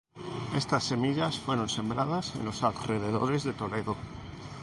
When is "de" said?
3.43-3.53